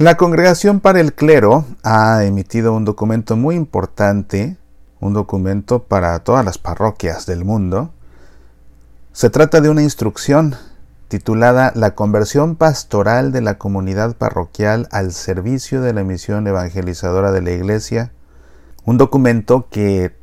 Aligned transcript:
La 0.00 0.16
Congregación 0.16 0.80
para 0.80 0.98
el 0.98 1.12
Clero 1.12 1.66
ha 1.82 2.24
emitido 2.24 2.72
un 2.72 2.86
documento 2.86 3.36
muy 3.36 3.54
importante, 3.54 4.56
un 4.98 5.12
documento 5.12 5.82
para 5.82 6.18
todas 6.20 6.42
las 6.42 6.56
parroquias 6.56 7.26
del 7.26 7.44
mundo. 7.44 7.92
Se 9.12 9.28
trata 9.28 9.60
de 9.60 9.68
una 9.68 9.82
instrucción 9.82 10.56
titulada 11.08 11.72
La 11.74 11.94
conversión 11.94 12.56
pastoral 12.56 13.30
de 13.30 13.42
la 13.42 13.58
comunidad 13.58 14.16
parroquial 14.16 14.88
al 14.90 15.12
servicio 15.12 15.82
de 15.82 15.92
la 15.92 16.02
misión 16.02 16.46
evangelizadora 16.46 17.30
de 17.30 17.42
la 17.42 17.50
Iglesia, 17.50 18.10
un 18.86 18.96
documento 18.96 19.68
que 19.70 20.16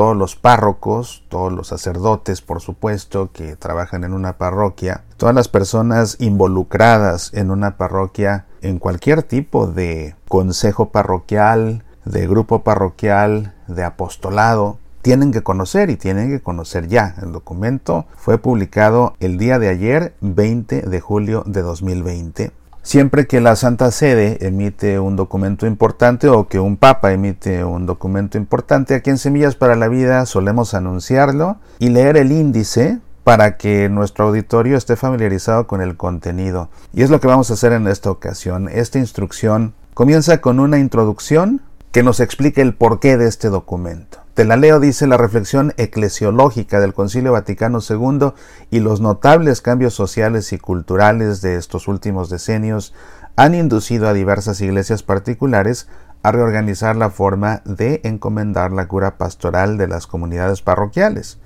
todos 0.00 0.16
los 0.16 0.34
párrocos, 0.34 1.24
todos 1.28 1.52
los 1.52 1.66
sacerdotes, 1.66 2.40
por 2.40 2.62
supuesto, 2.62 3.32
que 3.34 3.54
trabajan 3.54 4.02
en 4.02 4.14
una 4.14 4.38
parroquia, 4.38 5.04
todas 5.18 5.34
las 5.34 5.48
personas 5.48 6.16
involucradas 6.20 7.30
en 7.34 7.50
una 7.50 7.76
parroquia, 7.76 8.46
en 8.62 8.78
cualquier 8.78 9.22
tipo 9.22 9.66
de 9.66 10.16
consejo 10.26 10.88
parroquial, 10.88 11.84
de 12.06 12.26
grupo 12.26 12.62
parroquial, 12.62 13.52
de 13.68 13.84
apostolado, 13.84 14.78
tienen 15.02 15.32
que 15.32 15.42
conocer 15.42 15.90
y 15.90 15.96
tienen 15.96 16.30
que 16.30 16.40
conocer 16.40 16.88
ya. 16.88 17.16
El 17.20 17.32
documento 17.32 18.06
fue 18.16 18.38
publicado 18.38 19.12
el 19.20 19.36
día 19.36 19.58
de 19.58 19.68
ayer, 19.68 20.14
20 20.22 20.80
de 20.80 21.00
julio 21.00 21.44
de 21.46 21.60
2020. 21.60 22.52
Siempre 22.82 23.26
que 23.26 23.40
la 23.40 23.56
Santa 23.56 23.90
Sede 23.90 24.38
emite 24.40 24.98
un 24.98 25.14
documento 25.14 25.66
importante 25.66 26.28
o 26.28 26.48
que 26.48 26.58
un 26.58 26.76
Papa 26.76 27.12
emite 27.12 27.62
un 27.62 27.84
documento 27.84 28.38
importante, 28.38 28.94
aquí 28.94 29.10
en 29.10 29.18
Semillas 29.18 29.54
para 29.54 29.76
la 29.76 29.88
Vida 29.88 30.24
solemos 30.24 30.72
anunciarlo 30.72 31.58
y 31.78 31.90
leer 31.90 32.16
el 32.16 32.32
índice 32.32 32.98
para 33.22 33.58
que 33.58 33.88
nuestro 33.90 34.26
auditorio 34.26 34.78
esté 34.78 34.96
familiarizado 34.96 35.66
con 35.66 35.82
el 35.82 35.96
contenido. 35.96 36.70
Y 36.94 37.02
es 37.02 37.10
lo 37.10 37.20
que 37.20 37.26
vamos 37.26 37.50
a 37.50 37.54
hacer 37.54 37.72
en 37.72 37.86
esta 37.86 38.10
ocasión. 38.10 38.68
Esta 38.68 38.98
instrucción 38.98 39.74
comienza 39.92 40.40
con 40.40 40.58
una 40.58 40.78
introducción 40.78 41.60
que 41.92 42.02
nos 42.02 42.18
explique 42.18 42.62
el 42.62 42.74
porqué 42.74 43.18
de 43.18 43.28
este 43.28 43.48
documento. 43.48 44.19
Te 44.34 44.44
la 44.44 44.56
leo, 44.56 44.78
dice 44.78 45.08
la 45.08 45.16
reflexión 45.16 45.74
eclesiológica 45.76 46.78
del 46.78 46.94
Concilio 46.94 47.32
Vaticano 47.32 47.80
II 47.86 48.32
y 48.70 48.78
los 48.78 49.00
notables 49.00 49.60
cambios 49.60 49.92
sociales 49.94 50.52
y 50.52 50.58
culturales 50.58 51.42
de 51.42 51.56
estos 51.56 51.88
últimos 51.88 52.30
decenios 52.30 52.94
han 53.34 53.56
inducido 53.56 54.08
a 54.08 54.12
diversas 54.12 54.60
iglesias 54.60 55.02
particulares 55.02 55.88
a 56.22 56.30
reorganizar 56.30 56.94
la 56.94 57.10
forma 57.10 57.62
de 57.64 58.00
encomendar 58.04 58.70
la 58.72 58.86
cura 58.86 59.18
pastoral 59.18 59.78
de 59.78 59.88
las 59.88 60.06
comunidades 60.06 60.62
parroquiales. 60.62 61.38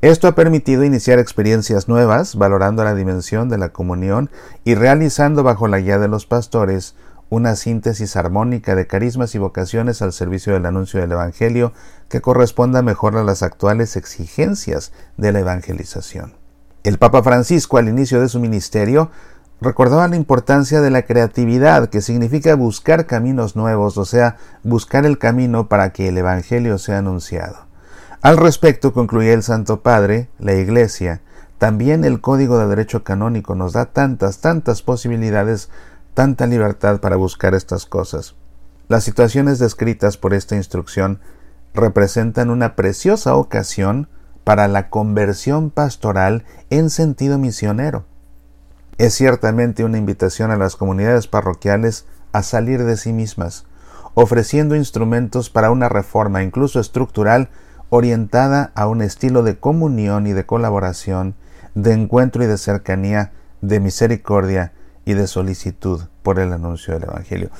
Esto 0.00 0.26
ha 0.26 0.34
permitido 0.34 0.84
iniciar 0.84 1.18
experiencias 1.18 1.86
nuevas, 1.86 2.36
valorando 2.36 2.82
la 2.82 2.94
dimensión 2.94 3.50
de 3.50 3.58
la 3.58 3.68
comunión 3.68 4.30
y 4.64 4.74
realizando 4.74 5.42
bajo 5.42 5.68
la 5.68 5.80
guía 5.80 5.98
de 5.98 6.08
los 6.08 6.26
pastores 6.26 6.96
una 7.32 7.56
síntesis 7.56 8.14
armónica 8.16 8.74
de 8.74 8.86
carismas 8.86 9.34
y 9.34 9.38
vocaciones 9.38 10.02
al 10.02 10.12
servicio 10.12 10.52
del 10.52 10.66
anuncio 10.66 11.00
del 11.00 11.12
Evangelio 11.12 11.72
que 12.10 12.20
corresponda 12.20 12.82
mejor 12.82 13.16
a 13.16 13.24
las 13.24 13.42
actuales 13.42 13.96
exigencias 13.96 14.92
de 15.16 15.32
la 15.32 15.40
evangelización. 15.40 16.34
El 16.84 16.98
Papa 16.98 17.22
Francisco 17.22 17.78
al 17.78 17.88
inicio 17.88 18.20
de 18.20 18.28
su 18.28 18.38
ministerio 18.38 19.10
recordaba 19.62 20.08
la 20.08 20.16
importancia 20.16 20.82
de 20.82 20.90
la 20.90 21.06
creatividad, 21.06 21.88
que 21.88 22.02
significa 22.02 22.54
buscar 22.54 23.06
caminos 23.06 23.56
nuevos, 23.56 23.96
o 23.96 24.04
sea, 24.04 24.36
buscar 24.62 25.06
el 25.06 25.16
camino 25.16 25.70
para 25.70 25.90
que 25.94 26.08
el 26.08 26.18
Evangelio 26.18 26.76
sea 26.76 26.98
anunciado. 26.98 27.64
Al 28.20 28.36
respecto, 28.36 28.92
concluía 28.92 29.32
el 29.32 29.42
Santo 29.42 29.80
Padre, 29.80 30.28
la 30.38 30.52
Iglesia, 30.52 31.22
también 31.62 32.04
el 32.04 32.20
Código 32.20 32.58
de 32.58 32.66
Derecho 32.66 33.04
Canónico 33.04 33.54
nos 33.54 33.72
da 33.72 33.86
tantas, 33.86 34.40
tantas 34.40 34.82
posibilidades 34.82 35.70
tanta 36.14 36.46
libertad 36.46 37.00
para 37.00 37.16
buscar 37.16 37.54
estas 37.54 37.86
cosas. 37.86 38.34
Las 38.88 39.04
situaciones 39.04 39.58
descritas 39.58 40.16
por 40.16 40.34
esta 40.34 40.56
instrucción 40.56 41.20
representan 41.74 42.50
una 42.50 42.76
preciosa 42.76 43.34
ocasión 43.34 44.08
para 44.44 44.68
la 44.68 44.90
conversión 44.90 45.70
pastoral 45.70 46.44
en 46.68 46.90
sentido 46.90 47.38
misionero. 47.38 48.04
Es 48.98 49.14
ciertamente 49.14 49.84
una 49.84 49.98
invitación 49.98 50.50
a 50.50 50.56
las 50.56 50.76
comunidades 50.76 51.26
parroquiales 51.26 52.06
a 52.32 52.42
salir 52.42 52.84
de 52.84 52.96
sí 52.96 53.12
mismas, 53.12 53.64
ofreciendo 54.14 54.76
instrumentos 54.76 55.48
para 55.48 55.70
una 55.70 55.88
reforma 55.88 56.42
incluso 56.42 56.80
estructural 56.80 57.48
orientada 57.88 58.72
a 58.74 58.86
un 58.86 59.00
estilo 59.00 59.42
de 59.42 59.58
comunión 59.58 60.26
y 60.26 60.32
de 60.32 60.44
colaboración, 60.44 61.34
de 61.74 61.92
encuentro 61.92 62.44
y 62.44 62.46
de 62.46 62.58
cercanía, 62.58 63.32
de 63.62 63.80
misericordia 63.80 64.72
y 65.04 65.14
de 65.14 65.26
solicitud 65.26 66.02
por 66.22 66.38
el 66.38 66.52
anuncio 66.52 66.94
del 66.94 67.04
Evangelio. 67.04 67.50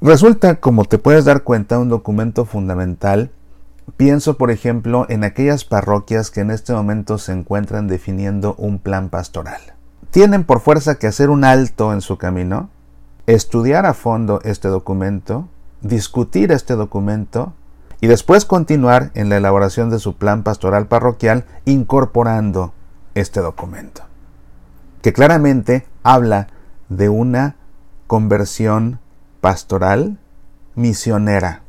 Resulta, 0.00 0.56
como 0.56 0.84
te 0.84 0.98
puedes 0.98 1.24
dar 1.24 1.42
cuenta, 1.42 1.78
un 1.78 1.88
documento 1.88 2.44
fundamental. 2.44 3.30
Pienso, 3.96 4.36
por 4.36 4.50
ejemplo, 4.50 5.06
en 5.08 5.22
aquellas 5.24 5.64
parroquias 5.64 6.30
que 6.30 6.40
en 6.40 6.50
este 6.50 6.72
momento 6.72 7.18
se 7.18 7.32
encuentran 7.32 7.88
definiendo 7.88 8.54
un 8.58 8.78
plan 8.78 9.10
pastoral. 9.10 9.60
Tienen 10.10 10.44
por 10.44 10.60
fuerza 10.60 10.96
que 10.96 11.06
hacer 11.06 11.30
un 11.30 11.44
alto 11.44 11.92
en 11.92 12.00
su 12.00 12.18
camino, 12.18 12.68
estudiar 13.26 13.86
a 13.86 13.94
fondo 13.94 14.40
este 14.44 14.68
documento, 14.68 15.48
discutir 15.82 16.52
este 16.52 16.74
documento 16.74 17.54
y 18.00 18.08
después 18.08 18.44
continuar 18.44 19.12
en 19.14 19.28
la 19.28 19.36
elaboración 19.36 19.88
de 19.88 20.00
su 20.00 20.16
plan 20.16 20.42
pastoral 20.42 20.86
parroquial 20.88 21.44
incorporando 21.64 22.72
este 23.14 23.40
documento, 23.40 24.02
que 25.02 25.12
claramente 25.12 25.86
habla 26.02 26.48
de 26.96 27.08
una 27.08 27.56
conversión 28.06 29.00
pastoral 29.40 30.18
misionera. 30.74 31.62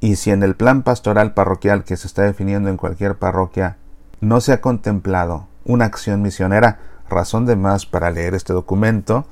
Y 0.00 0.16
si 0.16 0.30
en 0.30 0.42
el 0.42 0.56
plan 0.56 0.82
pastoral 0.82 1.34
parroquial 1.34 1.84
que 1.84 1.96
se 1.96 2.06
está 2.06 2.22
definiendo 2.22 2.68
en 2.68 2.76
cualquier 2.76 3.16
parroquia 3.16 3.76
no 4.20 4.40
se 4.40 4.52
ha 4.52 4.60
contemplado 4.60 5.48
una 5.64 5.84
acción 5.84 6.22
misionera, 6.22 6.78
razón 7.08 7.46
de 7.46 7.56
más 7.56 7.86
para 7.86 8.10
leer 8.10 8.34
este 8.34 8.52
documento 8.52 9.26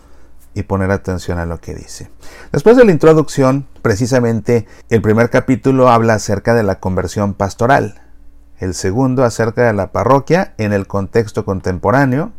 y 0.54 0.64
poner 0.64 0.90
atención 0.90 1.38
a 1.38 1.46
lo 1.46 1.60
que 1.60 1.74
dice. 1.74 2.10
Después 2.52 2.76
de 2.76 2.84
la 2.84 2.92
introducción, 2.92 3.66
precisamente 3.82 4.66
el 4.88 5.02
primer 5.02 5.30
capítulo 5.30 5.88
habla 5.88 6.14
acerca 6.14 6.54
de 6.54 6.62
la 6.62 6.78
conversión 6.80 7.34
pastoral, 7.34 8.00
el 8.58 8.74
segundo 8.74 9.24
acerca 9.24 9.66
de 9.66 9.72
la 9.72 9.90
parroquia 9.90 10.54
en 10.58 10.72
el 10.72 10.86
contexto 10.86 11.44
contemporáneo, 11.44 12.32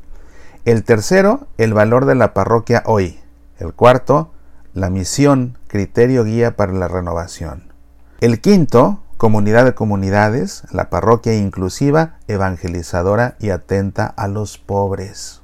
el 0.65 0.83
tercero, 0.83 1.47
el 1.57 1.73
valor 1.73 2.05
de 2.05 2.15
la 2.15 2.33
parroquia 2.33 2.83
hoy. 2.85 3.19
El 3.59 3.73
cuarto, 3.73 4.31
la 4.73 4.89
misión, 4.89 5.57
criterio 5.67 6.23
guía 6.23 6.55
para 6.55 6.73
la 6.73 6.87
renovación. 6.87 7.71
El 8.19 8.41
quinto, 8.41 9.03
comunidad 9.17 9.63
de 9.63 9.75
comunidades, 9.75 10.63
la 10.71 10.89
parroquia 10.89 11.35
inclusiva, 11.35 12.17
evangelizadora 12.27 13.35
y 13.39 13.51
atenta 13.51 14.07
a 14.07 14.27
los 14.27 14.57
pobres. 14.57 15.41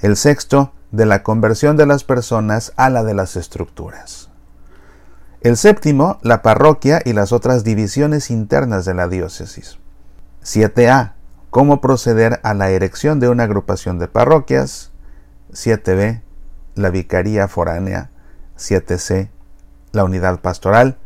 El 0.00 0.16
sexto, 0.16 0.72
de 0.92 1.06
la 1.06 1.24
conversión 1.24 1.76
de 1.76 1.86
las 1.86 2.04
personas 2.04 2.72
a 2.76 2.88
la 2.88 3.02
de 3.02 3.14
las 3.14 3.34
estructuras. 3.34 4.30
El 5.40 5.56
séptimo, 5.56 6.18
la 6.22 6.40
parroquia 6.40 7.02
y 7.04 7.14
las 7.14 7.32
otras 7.32 7.64
divisiones 7.64 8.30
internas 8.30 8.84
de 8.84 8.94
la 8.94 9.08
diócesis. 9.08 9.78
7a, 10.44 11.14
cómo 11.54 11.80
proceder 11.80 12.40
a 12.42 12.52
la 12.52 12.70
erección 12.70 13.20
de 13.20 13.28
una 13.28 13.44
agrupación 13.44 14.00
de 14.00 14.08
parroquias, 14.08 14.90
7b, 15.52 16.20
la 16.74 16.90
vicaría 16.90 17.46
foránea, 17.46 18.10
7c, 18.58 19.28
la 19.92 20.02
unidad 20.02 20.40
pastoral, 20.40 20.98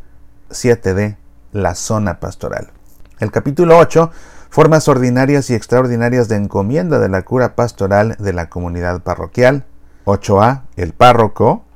7d, 0.48 1.18
la 1.52 1.74
zona 1.74 2.18
pastoral. 2.18 2.70
El 3.18 3.30
capítulo 3.30 3.76
8, 3.76 4.10
formas 4.48 4.88
ordinarias 4.88 5.50
y 5.50 5.54
extraordinarias 5.54 6.28
de 6.28 6.36
encomienda 6.36 6.98
de 6.98 7.10
la 7.10 7.20
cura 7.20 7.54
pastoral 7.54 8.16
de 8.18 8.32
la 8.32 8.48
comunidad 8.48 9.02
parroquial, 9.02 9.66
8a, 10.06 10.62
el 10.76 10.94
párroco, 10.94 11.66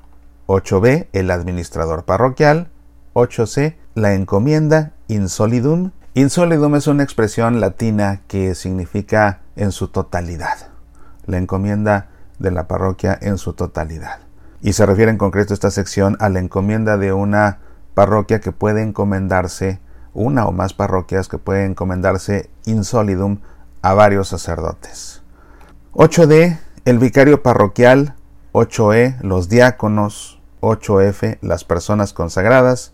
8b, 0.46 1.08
el 1.12 1.30
administrador 1.30 2.06
parroquial, 2.06 2.70
8c, 3.12 3.76
la 3.94 4.14
encomienda 4.14 4.92
insolidum 5.08 5.90
Insolidum 6.14 6.74
es 6.74 6.88
una 6.88 7.02
expresión 7.02 7.58
latina 7.58 8.20
que 8.28 8.54
significa 8.54 9.40
en 9.56 9.72
su 9.72 9.88
totalidad, 9.88 10.68
la 11.24 11.38
encomienda 11.38 12.10
de 12.38 12.50
la 12.50 12.68
parroquia 12.68 13.18
en 13.18 13.38
su 13.38 13.54
totalidad. 13.54 14.18
Y 14.60 14.74
se 14.74 14.84
refiere 14.84 15.10
en 15.10 15.16
concreto 15.16 15.54
esta 15.54 15.70
sección 15.70 16.18
a 16.20 16.28
la 16.28 16.40
encomienda 16.40 16.98
de 16.98 17.14
una 17.14 17.60
parroquia 17.94 18.40
que 18.40 18.52
puede 18.52 18.82
encomendarse, 18.82 19.80
una 20.12 20.46
o 20.46 20.52
más 20.52 20.74
parroquias 20.74 21.28
que 21.28 21.38
pueden 21.38 21.70
encomendarse 21.70 22.50
insolidum 22.66 23.38
a 23.80 23.94
varios 23.94 24.28
sacerdotes. 24.28 25.22
8D, 25.94 26.58
el 26.84 26.98
vicario 26.98 27.42
parroquial, 27.42 28.16
8E, 28.52 29.18
los 29.22 29.48
diáconos, 29.48 30.42
8F, 30.60 31.38
las 31.40 31.64
personas 31.64 32.12
consagradas, 32.12 32.92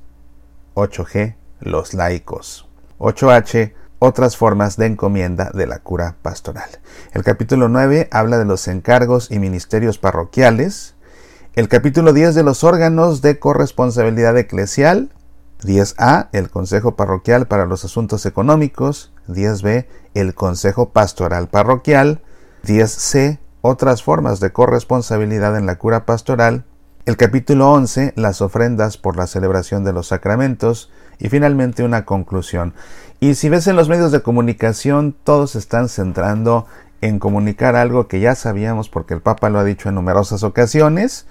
8G, 0.76 1.34
los 1.58 1.94
laicos. 1.94 2.67
8H, 2.98 3.74
otras 3.98 4.36
formas 4.36 4.76
de 4.76 4.86
encomienda 4.86 5.50
de 5.52 5.66
la 5.66 5.78
cura 5.78 6.16
pastoral. 6.22 6.68
El 7.12 7.24
capítulo 7.24 7.68
9 7.68 8.08
habla 8.10 8.38
de 8.38 8.44
los 8.44 8.68
encargos 8.68 9.30
y 9.30 9.38
ministerios 9.38 9.98
parroquiales. 9.98 10.94
El 11.54 11.68
capítulo 11.68 12.12
10 12.12 12.34
de 12.34 12.42
los 12.42 12.62
órganos 12.62 13.22
de 13.22 13.38
corresponsabilidad 13.38 14.36
eclesial. 14.36 15.10
10a, 15.62 16.28
el 16.32 16.50
Consejo 16.50 16.94
Parroquial 16.94 17.48
para 17.48 17.66
los 17.66 17.84
Asuntos 17.84 18.26
Económicos. 18.26 19.12
10b, 19.26 19.86
el 20.14 20.34
Consejo 20.34 20.90
Pastoral 20.90 21.48
Parroquial. 21.48 22.20
10c, 22.64 23.38
otras 23.60 24.02
formas 24.02 24.38
de 24.38 24.52
corresponsabilidad 24.52 25.56
en 25.56 25.66
la 25.66 25.78
cura 25.78 26.06
pastoral. 26.06 26.64
El 27.06 27.16
capítulo 27.16 27.72
11, 27.72 28.12
las 28.16 28.42
ofrendas 28.42 28.98
por 28.98 29.16
la 29.16 29.26
celebración 29.26 29.82
de 29.82 29.92
los 29.92 30.08
sacramentos. 30.08 30.90
Y 31.18 31.28
finalmente 31.28 31.82
una 31.82 32.04
conclusión. 32.04 32.74
Y 33.20 33.34
si 33.34 33.48
ves 33.48 33.66
en 33.66 33.76
los 33.76 33.88
medios 33.88 34.12
de 34.12 34.22
comunicación, 34.22 35.14
todos 35.24 35.56
están 35.56 35.88
centrando 35.88 36.66
en 37.00 37.18
comunicar 37.18 37.76
algo 37.76 38.08
que 38.08 38.20
ya 38.20 38.34
sabíamos 38.34 38.88
porque 38.88 39.14
el 39.14 39.20
Papa 39.20 39.50
lo 39.50 39.58
ha 39.58 39.64
dicho 39.64 39.88
en 39.88 39.94
numerosas 39.96 40.42
ocasiones, 40.42 41.26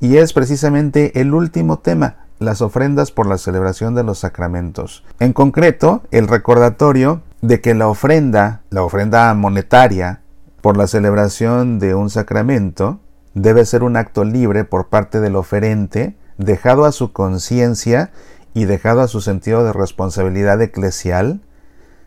y 0.00 0.16
es 0.16 0.32
precisamente 0.32 1.20
el 1.20 1.32
último 1.32 1.78
tema, 1.78 2.16
las 2.40 2.60
ofrendas 2.60 3.12
por 3.12 3.26
la 3.26 3.38
celebración 3.38 3.94
de 3.94 4.02
los 4.02 4.18
sacramentos. 4.18 5.04
En 5.20 5.32
concreto, 5.32 6.02
el 6.10 6.26
recordatorio 6.26 7.22
de 7.40 7.60
que 7.60 7.74
la 7.74 7.88
ofrenda, 7.88 8.62
la 8.70 8.82
ofrenda 8.82 9.32
monetaria 9.34 10.20
por 10.60 10.76
la 10.76 10.86
celebración 10.86 11.78
de 11.78 11.94
un 11.94 12.10
sacramento, 12.10 13.00
debe 13.34 13.64
ser 13.64 13.82
un 13.82 13.96
acto 13.96 14.24
libre 14.24 14.64
por 14.64 14.88
parte 14.88 15.20
del 15.20 15.36
oferente, 15.36 16.16
dejado 16.36 16.84
a 16.84 16.92
su 16.92 17.12
conciencia 17.12 18.10
y 18.54 18.64
dejado 18.64 19.00
a 19.00 19.08
su 19.08 19.20
sentido 19.20 19.64
de 19.64 19.72
responsabilidad 19.72 20.60
eclesial, 20.60 21.40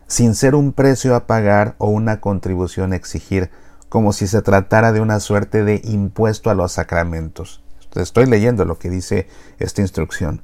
sin 0.08 0.36
ser 0.36 0.56
un 0.56 0.74
precio 0.74 1.16
a 1.16 1.28
pagar 1.28 1.76
o 1.78 1.90
una 1.90 2.22
contribución 2.22 2.94
a 2.94 2.96
exigir, 2.96 3.50
como 3.90 4.14
si 4.14 4.28
se 4.28 4.42
tratara 4.42 4.92
de 4.92 5.02
una 5.02 5.20
suerte 5.20 5.64
de 5.64 5.82
impuesto 5.84 6.50
a 6.50 6.56
los 6.56 6.74
sacramentos. 6.74 7.64
Estoy 7.96 8.26
leyendo 8.26 8.66
lo 8.66 8.78
que 8.78 8.90
dice 8.90 9.28
esta 9.58 9.82
instrucción. 9.82 10.42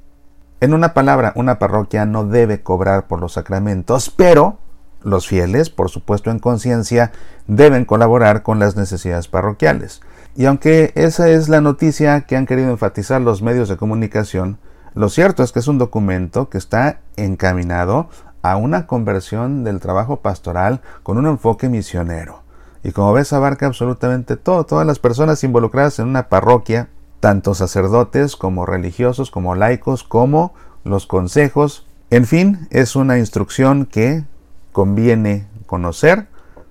En 0.62 0.74
una 0.74 0.94
palabra, 0.94 1.34
una 1.36 1.60
parroquia 1.60 2.06
no 2.06 2.26
debe 2.26 2.62
cobrar 2.62 3.08
por 3.08 3.20
los 3.20 3.34
sacramentos, 3.34 4.10
pero 4.10 4.60
los 5.04 5.28
fieles, 5.28 5.70
por 5.70 5.90
supuesto 5.90 6.30
en 6.32 6.40
conciencia, 6.40 7.12
deben 7.48 7.86
colaborar 7.86 8.44
con 8.44 8.60
las 8.60 8.76
necesidades 8.76 9.28
parroquiales. 9.28 10.02
Y 10.36 10.46
aunque 10.46 10.92
esa 10.96 11.30
es 11.30 11.50
la 11.50 11.62
noticia 11.62 12.22
que 12.22 12.38
han 12.38 12.46
querido 12.46 12.70
enfatizar 12.70 13.20
los 13.22 13.42
medios 13.42 13.68
de 13.70 13.78
comunicación, 13.78 14.60
lo 14.94 15.10
cierto 15.10 15.44
es 15.44 15.52
que 15.52 15.60
es 15.60 15.68
un 15.68 15.78
documento 15.78 16.50
que 16.50 16.58
está 16.58 17.00
encaminado 17.16 18.10
a 18.42 18.56
una 18.58 18.88
conversión 18.88 19.64
del 19.64 19.80
trabajo 19.80 20.18
pastoral 20.18 20.82
con 21.04 21.18
un 21.18 21.28
enfoque 21.28 21.70
misionero. 21.70 22.42
Y 22.84 22.92
como 22.92 23.14
ves 23.14 23.32
abarca 23.32 23.68
absolutamente 23.68 24.38
todo, 24.38 24.66
todas 24.66 24.88
las 24.88 25.00
personas 25.00 25.44
involucradas 25.44 26.00
en 26.00 26.08
una 26.08 26.30
parroquia, 26.30 26.90
tanto 27.20 27.54
sacerdotes 27.54 28.36
como 28.36 28.66
religiosos, 28.66 29.30
como 29.30 29.54
laicos, 29.56 30.04
como 30.04 30.54
los 30.84 31.06
consejos. 31.06 31.86
En 32.10 32.26
fin, 32.26 32.68
es 32.72 32.96
una 32.96 33.20
instrucción 33.20 33.86
que 33.86 34.26
conviene 34.72 35.48
conocer. 35.68 36.28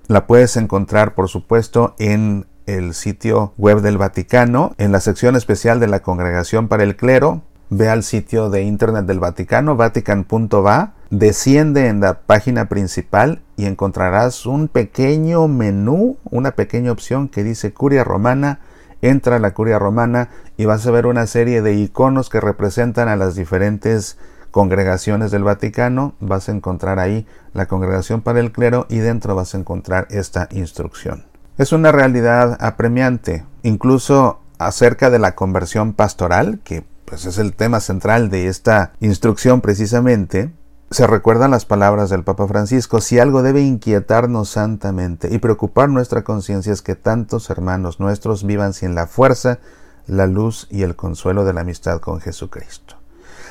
La 0.08 0.26
puedes 0.26 0.56
encontrar, 0.56 1.14
por 1.14 1.28
supuesto, 1.28 1.94
en 1.98 2.46
el 2.66 2.94
sitio 2.94 3.54
web 3.56 3.80
del 3.80 3.96
Vaticano, 3.96 4.74
en 4.78 4.92
la 4.92 5.00
sección 5.00 5.36
especial 5.36 5.78
de 5.78 5.86
la 5.86 6.00
Congregación 6.00 6.68
para 6.68 6.82
el 6.82 6.96
Clero, 6.96 7.42
ve 7.70 7.88
al 7.88 8.02
sitio 8.02 8.50
de 8.50 8.62
internet 8.62 9.06
del 9.06 9.20
Vaticano, 9.20 9.76
vatican.va, 9.76 10.92
desciende 11.10 11.86
en 11.86 12.00
la 12.00 12.20
página 12.20 12.68
principal 12.68 13.42
y 13.56 13.66
encontrarás 13.66 14.44
un 14.44 14.68
pequeño 14.68 15.46
menú, 15.48 16.18
una 16.24 16.50
pequeña 16.52 16.92
opción 16.92 17.28
que 17.28 17.44
dice 17.44 17.72
Curia 17.72 18.04
Romana. 18.04 18.60
Entra 19.02 19.36
a 19.36 19.38
la 19.38 19.54
Curia 19.54 19.78
Romana 19.78 20.28
y 20.58 20.66
vas 20.66 20.86
a 20.86 20.90
ver 20.90 21.06
una 21.06 21.26
serie 21.26 21.62
de 21.62 21.74
iconos 21.74 22.28
que 22.28 22.40
representan 22.40 23.08
a 23.08 23.16
las 23.16 23.34
diferentes 23.34 24.18
congregaciones 24.50 25.30
del 25.30 25.44
Vaticano. 25.44 26.14
Vas 26.20 26.48
a 26.48 26.52
encontrar 26.52 26.98
ahí 26.98 27.26
la 27.54 27.66
congregación 27.66 28.20
para 28.20 28.40
el 28.40 28.52
clero 28.52 28.86
y 28.90 28.98
dentro 28.98 29.34
vas 29.34 29.54
a 29.54 29.58
encontrar 29.58 30.06
esta 30.10 30.48
instrucción. 30.50 31.24
Es 31.56 31.72
una 31.72 31.92
realidad 31.92 32.58
apremiante, 32.60 33.44
incluso 33.62 34.40
acerca 34.58 35.08
de 35.08 35.18
la 35.18 35.34
conversión 35.34 35.94
pastoral, 35.94 36.60
que 36.64 36.84
pues 37.10 37.26
es 37.26 37.38
el 37.38 37.54
tema 37.54 37.80
central 37.80 38.30
de 38.30 38.46
esta 38.46 38.92
instrucción 39.00 39.60
precisamente, 39.60 40.52
se 40.92 41.08
recuerdan 41.08 41.50
las 41.50 41.64
palabras 41.64 42.08
del 42.08 42.22
Papa 42.22 42.46
Francisco, 42.46 43.00
si 43.00 43.18
algo 43.18 43.42
debe 43.42 43.62
inquietarnos 43.62 44.50
santamente 44.50 45.28
y 45.34 45.38
preocupar 45.38 45.88
nuestra 45.88 46.22
conciencia 46.22 46.72
es 46.72 46.82
que 46.82 46.94
tantos 46.94 47.50
hermanos 47.50 47.98
nuestros 47.98 48.44
vivan 48.46 48.72
sin 48.74 48.94
la 48.94 49.08
fuerza, 49.08 49.58
la 50.06 50.28
luz 50.28 50.68
y 50.70 50.82
el 50.82 50.94
consuelo 50.94 51.44
de 51.44 51.52
la 51.52 51.62
amistad 51.62 51.98
con 51.98 52.20
Jesucristo. 52.20 52.94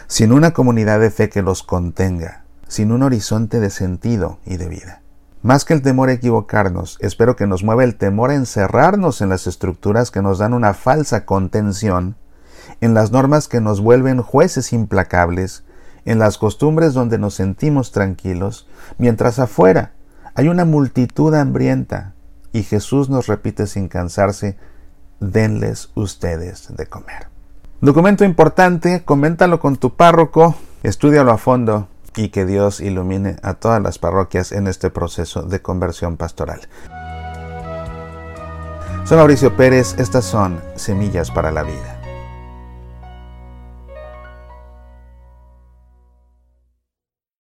Sin 0.07 0.31
una 0.31 0.51
comunidad 0.51 1.01
de 1.01 1.11
fe 1.11 1.29
que 1.29 1.41
los 1.41 1.61
contenga, 1.61 2.45
sin 2.69 2.93
un 2.93 3.03
horizonte 3.03 3.59
de 3.59 3.71
sentido 3.71 4.39
y 4.45 4.55
de 4.55 4.69
vida. 4.69 5.01
Más 5.41 5.65
que 5.65 5.73
el 5.73 5.81
temor 5.81 6.07
a 6.07 6.13
equivocarnos, 6.13 6.97
espero 7.01 7.35
que 7.35 7.45
nos 7.45 7.63
mueva 7.63 7.83
el 7.83 7.97
temor 7.97 8.31
a 8.31 8.35
encerrarnos 8.35 9.19
en 9.19 9.27
las 9.27 9.47
estructuras 9.47 10.11
que 10.11 10.21
nos 10.21 10.37
dan 10.37 10.53
una 10.53 10.73
falsa 10.73 11.25
contención 11.25 12.15
en 12.81 12.93
las 12.93 13.11
normas 13.11 13.47
que 13.47 13.61
nos 13.61 13.81
vuelven 13.81 14.21
jueces 14.21 14.73
implacables, 14.73 15.63
en 16.05 16.19
las 16.19 16.37
costumbres 16.37 16.93
donde 16.93 17.17
nos 17.17 17.35
sentimos 17.35 17.91
tranquilos, 17.91 18.67
mientras 18.97 19.39
afuera 19.39 19.91
hay 20.35 20.47
una 20.47 20.65
multitud 20.65 21.33
hambrienta 21.35 22.13
y 22.53 22.63
Jesús 22.63 23.09
nos 23.09 23.27
repite 23.27 23.67
sin 23.67 23.87
cansarse, 23.87 24.57
denles 25.19 25.91
ustedes 25.95 26.75
de 26.75 26.85
comer. 26.87 27.27
Documento 27.81 28.23
importante, 28.25 29.03
coméntalo 29.03 29.59
con 29.59 29.77
tu 29.77 29.95
párroco, 29.95 30.55
estudialo 30.83 31.31
a 31.31 31.37
fondo 31.37 31.87
y 32.15 32.29
que 32.29 32.45
Dios 32.45 32.81
ilumine 32.81 33.37
a 33.43 33.53
todas 33.53 33.81
las 33.81 33.99
parroquias 33.99 34.51
en 34.51 34.67
este 34.67 34.89
proceso 34.89 35.43
de 35.43 35.61
conversión 35.61 36.17
pastoral. 36.17 36.61
Soy 39.05 39.17
Mauricio 39.17 39.55
Pérez, 39.55 39.95
estas 39.97 40.25
son 40.25 40.61
Semillas 40.75 41.31
para 41.31 41.51
la 41.51 41.63
Vida. 41.63 41.98